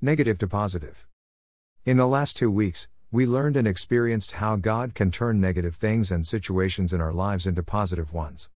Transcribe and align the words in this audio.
Negative 0.00 0.38
to 0.38 0.46
positive. 0.46 1.08
In 1.84 1.96
the 1.96 2.06
last 2.06 2.36
two 2.36 2.52
weeks, 2.52 2.86
we 3.10 3.26
learned 3.26 3.56
and 3.56 3.66
experienced 3.66 4.30
how 4.30 4.54
God 4.54 4.94
can 4.94 5.10
turn 5.10 5.40
negative 5.40 5.74
things 5.74 6.12
and 6.12 6.24
situations 6.24 6.94
in 6.94 7.00
our 7.00 7.12
lives 7.12 7.48
into 7.48 7.64
positive 7.64 8.12
ones. 8.12 8.48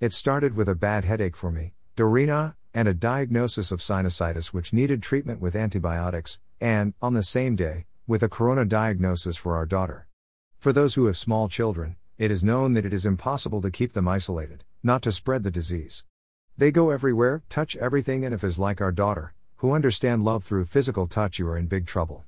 It 0.00 0.14
started 0.14 0.56
with 0.56 0.70
a 0.70 0.74
bad 0.74 1.04
headache 1.04 1.36
for 1.36 1.50
me, 1.50 1.74
Dorina, 1.98 2.54
and 2.72 2.88
a 2.88 2.94
diagnosis 2.94 3.70
of 3.70 3.80
sinusitis 3.80 4.54
which 4.54 4.72
needed 4.72 5.02
treatment 5.02 5.38
with 5.38 5.54
antibiotics, 5.54 6.38
and, 6.62 6.94
on 7.02 7.12
the 7.12 7.22
same 7.22 7.56
day, 7.56 7.84
with 8.06 8.22
a 8.22 8.30
corona 8.30 8.64
diagnosis 8.64 9.36
for 9.36 9.54
our 9.54 9.66
daughter. 9.66 10.08
For 10.58 10.72
those 10.72 10.94
who 10.94 11.04
have 11.04 11.18
small 11.18 11.50
children, 11.50 11.96
it 12.16 12.30
is 12.30 12.42
known 12.42 12.72
that 12.72 12.86
it 12.86 12.94
is 12.94 13.04
impossible 13.04 13.60
to 13.60 13.70
keep 13.70 13.92
them 13.92 14.08
isolated, 14.08 14.64
not 14.82 15.02
to 15.02 15.12
spread 15.12 15.42
the 15.42 15.50
disease. 15.50 16.04
They 16.56 16.70
go 16.70 16.88
everywhere, 16.88 17.42
touch 17.50 17.76
everything, 17.76 18.24
and 18.24 18.32
if 18.32 18.42
is 18.42 18.58
like 18.58 18.80
our 18.80 18.92
daughter, 18.92 19.34
who 19.60 19.72
understand 19.72 20.22
love 20.22 20.44
through 20.44 20.66
physical 20.66 21.06
touch, 21.06 21.38
you 21.38 21.48
are 21.48 21.56
in 21.56 21.66
big 21.66 21.86
trouble. 21.86 22.24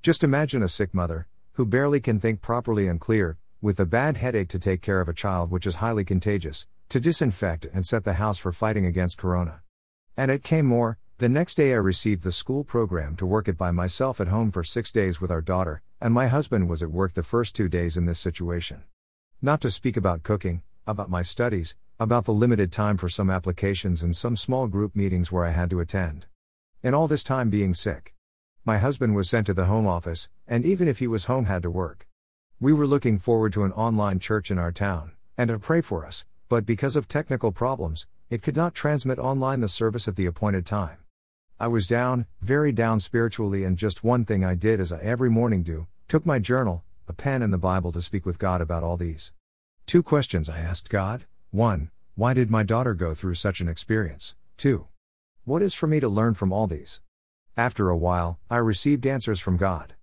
Just 0.00 0.22
imagine 0.22 0.62
a 0.62 0.68
sick 0.68 0.94
mother, 0.94 1.26
who 1.54 1.66
barely 1.66 1.98
can 1.98 2.20
think 2.20 2.40
properly 2.40 2.86
and 2.86 3.00
clear, 3.00 3.36
with 3.60 3.80
a 3.80 3.86
bad 3.86 4.16
headache 4.16 4.48
to 4.48 4.60
take 4.60 4.80
care 4.80 5.00
of 5.00 5.08
a 5.08 5.12
child 5.12 5.50
which 5.50 5.66
is 5.66 5.76
highly 5.76 6.04
contagious, 6.04 6.68
to 6.88 7.00
disinfect 7.00 7.66
and 7.74 7.84
set 7.84 8.04
the 8.04 8.12
house 8.14 8.38
for 8.38 8.52
fighting 8.52 8.86
against 8.86 9.18
corona. 9.18 9.60
And 10.16 10.30
it 10.30 10.44
came 10.44 10.66
more, 10.66 10.98
the 11.18 11.28
next 11.28 11.56
day 11.56 11.72
I 11.72 11.78
received 11.78 12.22
the 12.22 12.30
school 12.30 12.62
program 12.62 13.16
to 13.16 13.26
work 13.26 13.48
it 13.48 13.58
by 13.58 13.72
myself 13.72 14.20
at 14.20 14.28
home 14.28 14.52
for 14.52 14.62
six 14.62 14.92
days 14.92 15.20
with 15.20 15.32
our 15.32 15.42
daughter, 15.42 15.82
and 16.00 16.14
my 16.14 16.28
husband 16.28 16.68
was 16.68 16.80
at 16.80 16.92
work 16.92 17.14
the 17.14 17.24
first 17.24 17.56
two 17.56 17.68
days 17.68 17.96
in 17.96 18.06
this 18.06 18.20
situation. 18.20 18.84
Not 19.42 19.60
to 19.62 19.70
speak 19.72 19.96
about 19.96 20.22
cooking, 20.22 20.62
about 20.86 21.10
my 21.10 21.22
studies, 21.22 21.74
about 21.98 22.24
the 22.24 22.32
limited 22.32 22.70
time 22.70 22.96
for 22.96 23.08
some 23.08 23.30
applications 23.30 24.04
and 24.04 24.14
some 24.14 24.36
small 24.36 24.68
group 24.68 24.94
meetings 24.94 25.32
where 25.32 25.44
I 25.44 25.50
had 25.50 25.70
to 25.70 25.80
attend. 25.80 26.26
In 26.88 26.94
all 26.94 27.06
this 27.06 27.22
time 27.22 27.50
being 27.50 27.74
sick. 27.74 28.14
My 28.64 28.78
husband 28.78 29.14
was 29.14 29.28
sent 29.28 29.44
to 29.48 29.52
the 29.52 29.66
home 29.66 29.86
office, 29.86 30.30
and 30.46 30.64
even 30.64 30.88
if 30.88 31.00
he 31.00 31.06
was 31.06 31.26
home, 31.26 31.44
had 31.44 31.62
to 31.64 31.70
work. 31.70 32.08
We 32.60 32.72
were 32.72 32.86
looking 32.86 33.18
forward 33.18 33.52
to 33.52 33.64
an 33.64 33.72
online 33.72 34.20
church 34.20 34.50
in 34.50 34.58
our 34.58 34.72
town, 34.72 35.12
and 35.36 35.48
to 35.48 35.58
pray 35.58 35.82
for 35.82 36.06
us, 36.06 36.24
but 36.48 36.64
because 36.64 36.96
of 36.96 37.06
technical 37.06 37.52
problems, 37.52 38.06
it 38.30 38.40
could 38.40 38.56
not 38.56 38.72
transmit 38.72 39.18
online 39.18 39.60
the 39.60 39.68
service 39.68 40.08
at 40.08 40.16
the 40.16 40.24
appointed 40.24 40.64
time. 40.64 40.96
I 41.60 41.68
was 41.68 41.86
down, 41.86 42.24
very 42.40 42.72
down 42.72 43.00
spiritually, 43.00 43.64
and 43.64 43.76
just 43.76 44.02
one 44.02 44.24
thing 44.24 44.42
I 44.42 44.54
did 44.54 44.80
as 44.80 44.90
I 44.90 44.98
every 45.00 45.28
morning 45.28 45.62
do 45.62 45.88
took 46.08 46.24
my 46.24 46.38
journal, 46.38 46.84
a 47.06 47.12
pen, 47.12 47.42
and 47.42 47.52
the 47.52 47.58
Bible 47.58 47.92
to 47.92 48.00
speak 48.00 48.24
with 48.24 48.38
God 48.38 48.62
about 48.62 48.82
all 48.82 48.96
these. 48.96 49.32
Two 49.84 50.02
questions 50.02 50.48
I 50.48 50.60
asked 50.60 50.88
God 50.88 51.26
1. 51.50 51.90
Why 52.14 52.32
did 52.32 52.50
my 52.50 52.62
daughter 52.62 52.94
go 52.94 53.12
through 53.12 53.34
such 53.34 53.60
an 53.60 53.68
experience? 53.68 54.36
2. 54.56 54.86
What 55.48 55.62
is 55.62 55.72
for 55.72 55.86
me 55.86 55.98
to 56.00 56.10
learn 56.10 56.34
from 56.34 56.52
all 56.52 56.66
these? 56.66 57.00
After 57.56 57.88
a 57.88 57.96
while, 57.96 58.38
I 58.50 58.58
received 58.58 59.06
answers 59.06 59.40
from 59.40 59.56
God. 59.56 59.94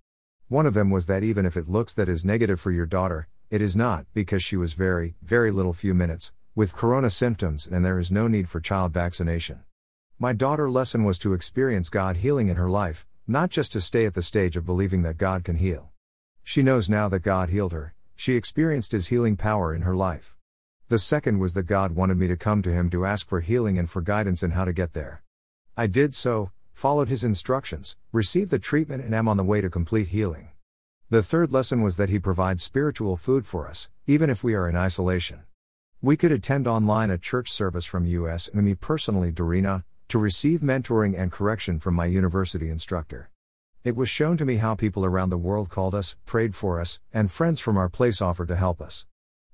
One 0.48 0.66
of 0.66 0.74
them 0.74 0.90
was 0.90 1.06
that 1.06 1.22
even 1.22 1.46
if 1.46 1.56
it 1.56 1.68
looks 1.68 1.94
that 1.94 2.08
is 2.08 2.24
negative 2.24 2.58
for 2.58 2.72
your 2.72 2.84
daughter, 2.84 3.28
it 3.48 3.62
is 3.62 3.76
not, 3.76 4.06
because 4.12 4.42
she 4.42 4.56
was 4.56 4.72
very, 4.72 5.14
very 5.22 5.52
little 5.52 5.72
few 5.72 5.94
minutes, 5.94 6.32
with 6.56 6.74
corona 6.74 7.10
symptoms, 7.10 7.64
and 7.64 7.84
there 7.84 8.00
is 8.00 8.10
no 8.10 8.26
need 8.26 8.48
for 8.48 8.58
child 8.58 8.92
vaccination. 8.92 9.62
My 10.18 10.32
daughter 10.32 10.68
lesson 10.68 11.04
was 11.04 11.16
to 11.20 11.32
experience 11.32 11.90
God 11.90 12.16
healing 12.16 12.48
in 12.48 12.56
her 12.56 12.68
life, 12.68 13.06
not 13.28 13.50
just 13.50 13.70
to 13.74 13.80
stay 13.80 14.04
at 14.04 14.14
the 14.14 14.22
stage 14.22 14.56
of 14.56 14.66
believing 14.66 15.02
that 15.02 15.16
God 15.16 15.44
can 15.44 15.58
heal. 15.58 15.90
She 16.42 16.64
knows 16.64 16.90
now 16.90 17.08
that 17.10 17.20
God 17.20 17.50
healed 17.50 17.72
her, 17.72 17.94
she 18.16 18.34
experienced 18.34 18.90
His 18.90 19.06
healing 19.10 19.36
power 19.36 19.72
in 19.72 19.82
her 19.82 19.94
life. 19.94 20.36
The 20.88 20.98
second 20.98 21.38
was 21.38 21.54
that 21.54 21.68
God 21.68 21.92
wanted 21.92 22.16
me 22.16 22.26
to 22.26 22.36
come 22.36 22.62
to 22.62 22.72
Him 22.72 22.90
to 22.90 23.06
ask 23.06 23.28
for 23.28 23.38
healing 23.38 23.78
and 23.78 23.88
for 23.88 24.02
guidance 24.02 24.42
in 24.42 24.50
how 24.50 24.64
to 24.64 24.72
get 24.72 24.92
there. 24.92 25.22
I 25.78 25.86
did 25.86 26.14
so, 26.14 26.52
followed 26.72 27.10
his 27.10 27.22
instructions, 27.22 27.98
received 28.10 28.50
the 28.50 28.58
treatment, 28.58 29.04
and 29.04 29.14
am 29.14 29.28
on 29.28 29.36
the 29.36 29.44
way 29.44 29.60
to 29.60 29.68
complete 29.68 30.08
healing. 30.08 30.48
The 31.10 31.22
third 31.22 31.52
lesson 31.52 31.82
was 31.82 31.98
that 31.98 32.08
he 32.08 32.18
provides 32.18 32.62
spiritual 32.62 33.14
food 33.18 33.44
for 33.44 33.68
us, 33.68 33.90
even 34.06 34.30
if 34.30 34.42
we 34.42 34.54
are 34.54 34.70
in 34.70 34.74
isolation. 34.74 35.42
We 36.00 36.16
could 36.16 36.32
attend 36.32 36.66
online 36.66 37.10
a 37.10 37.18
church 37.18 37.52
service 37.52 37.84
from 37.84 38.06
US 38.06 38.48
and 38.48 38.62
me 38.62 38.74
personally, 38.74 39.30
Dorina, 39.30 39.84
to 40.08 40.18
receive 40.18 40.60
mentoring 40.60 41.14
and 41.14 41.30
correction 41.30 41.78
from 41.78 41.92
my 41.92 42.06
university 42.06 42.70
instructor. 42.70 43.28
It 43.84 43.96
was 43.96 44.08
shown 44.08 44.38
to 44.38 44.46
me 44.46 44.56
how 44.56 44.76
people 44.76 45.04
around 45.04 45.28
the 45.28 45.36
world 45.36 45.68
called 45.68 45.94
us, 45.94 46.16
prayed 46.24 46.54
for 46.54 46.80
us, 46.80 47.00
and 47.12 47.30
friends 47.30 47.60
from 47.60 47.76
our 47.76 47.90
place 47.90 48.22
offered 48.22 48.48
to 48.48 48.56
help 48.56 48.80
us. 48.80 49.04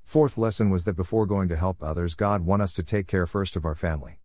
Fourth 0.04 0.38
lesson 0.38 0.70
was 0.70 0.84
that 0.84 0.94
before 0.94 1.26
going 1.26 1.48
to 1.48 1.56
help 1.56 1.82
others, 1.82 2.14
God 2.14 2.46
want 2.46 2.62
us 2.62 2.72
to 2.75 2.84
take 2.84 3.08
care 3.08 3.26
first 3.26 3.56
of 3.56 3.64
our 3.64 3.75
family. 3.75 4.20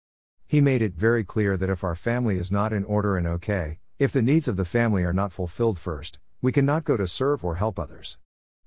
He 0.50 0.62
made 0.62 0.82
it 0.82 0.94
very 0.94 1.26
clear 1.26 1.58
that 1.58 1.70
if 1.70 1.84
our 1.84 1.96
family 1.96 2.38
is 2.38 2.54
not 2.54 2.72
in 2.72 2.86
order 2.86 3.18
and 3.18 3.28
okay, 3.28 3.80
if 4.00 4.14
the 4.14 4.22
needs 4.22 4.48
of 4.48 4.56
the 4.56 4.64
family 4.64 5.04
are 5.04 5.12
not 5.12 5.34
fulfilled 5.34 5.78
first, 5.78 6.20
we 6.42 6.54
cannot 6.54 6.86
go 6.86 6.96
to 6.96 7.06
serve 7.06 7.44
or 7.44 7.56
help 7.56 7.78
others. 7.78 8.18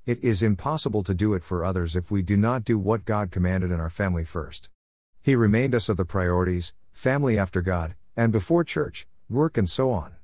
It 0.05 0.23
is 0.23 0.43
impossible 0.43 1.03
to 1.05 1.15
do 1.15 1.33
it 1.33 1.43
for 1.43 1.65
others 1.65 1.97
if 1.97 2.11
we 2.11 2.21
do 2.21 2.37
not 2.37 2.65
do 2.65 2.79
what 2.79 3.07
God 3.07 3.31
commanded 3.31 3.71
in 3.71 3.81
our 3.81 3.89
family 3.89 4.25
first. 4.25 4.69
He 5.23 5.35
reminded 5.35 5.77
us 5.77 5.89
of 5.89 5.97
the 5.97 6.05
priorities 6.05 6.75
family 6.93 7.39
after 7.39 7.63
God, 7.63 7.95
and 8.15 8.31
before 8.31 8.63
church, 8.63 9.07
work, 9.31 9.57
and 9.57 9.69
so 9.69 9.91
on. 9.91 10.17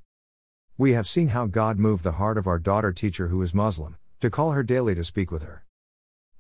We 0.77 0.93
have 0.93 1.09
seen 1.09 1.29
how 1.29 1.47
God 1.47 1.79
moved 1.79 2.05
the 2.05 2.13
heart 2.13 2.37
of 2.37 2.47
our 2.47 2.59
daughter 2.59 2.93
teacher 2.93 3.29
who 3.29 3.41
is 3.41 3.55
Muslim, 3.55 3.97
to 4.21 4.29
call 4.29 4.53
her 4.53 4.63
daily 4.63 4.95
to 4.95 5.05
speak 5.05 5.31
with 5.31 5.43
her. 5.43 5.65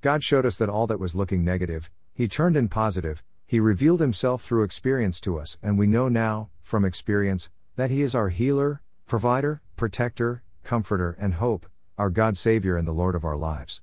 God 0.03 0.23
showed 0.23 0.45
us 0.45 0.59
that 0.59 0.69
all 0.69 0.87
that 0.89 1.01
was 1.01 1.15
looking 1.15 1.43
negative, 1.43 1.91
He 2.13 2.29
turned 2.29 2.55
in 2.55 2.69
positive, 2.69 3.25
he 3.47 3.61
revealed 3.61 4.01
himself 4.01 4.43
through 4.43 4.65
experience 4.65 5.21
to 5.21 5.39
us, 5.39 5.57
and 5.63 5.79
we 5.79 5.87
know 5.87 6.09
now, 6.09 6.51
from 6.61 6.85
experience, 6.85 7.49
that 7.77 7.91
He 7.91 8.03
is 8.03 8.15
our 8.15 8.31
healer, 8.31 8.83
provider, 9.07 9.63
protector, 9.77 10.43
comforter, 10.65 11.17
and 11.21 11.35
hope, 11.35 11.67
our 11.97 12.11
God 12.11 12.37
Savior 12.37 12.77
and 12.77 12.89
the 12.89 12.93
Lord 12.93 13.15
of 13.15 13.25
our 13.25 13.37
lives. 13.37 13.83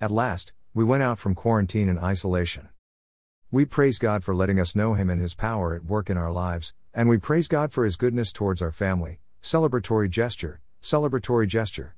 At 0.00 0.10
last, 0.10 0.54
we 0.72 0.82
went 0.82 1.02
out 1.02 1.18
from 1.18 1.34
quarantine 1.34 1.90
and 1.90 1.98
isolation. 1.98 2.70
We 3.50 3.66
praise 3.66 3.98
God 3.98 4.24
for 4.24 4.34
letting 4.34 4.58
us 4.58 4.74
know 4.74 4.94
Him 4.94 5.10
and 5.10 5.20
His 5.20 5.34
power 5.34 5.74
at 5.74 5.84
work 5.84 6.08
in 6.08 6.16
our 6.16 6.32
lives, 6.32 6.72
and 6.94 7.06
we 7.06 7.18
praise 7.18 7.48
God 7.48 7.70
for 7.70 7.84
His 7.84 7.96
goodness 7.96 8.32
towards 8.32 8.62
our 8.62 8.72
family. 8.72 9.18
Celebratory 9.42 10.08
gesture, 10.08 10.62
celebratory 10.80 11.46
gesture. 11.48 11.96